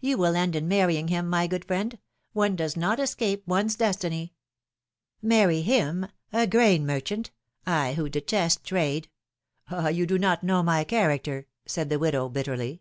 [0.00, 1.98] You will end in marrying him, my good friend;
[2.32, 4.32] one does not escape one's destiny!"
[5.20, 7.30] Marry him I a grain merchant!
[7.66, 9.10] I, who detest trade!
[9.70, 9.88] Ah!
[9.88, 12.80] you do not know my character!" said the widow, bitterly.